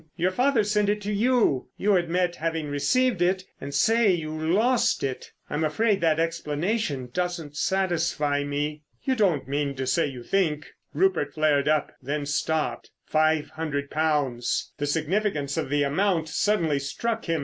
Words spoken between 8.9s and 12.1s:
"You don't mean to say you think——" Rupert flared up,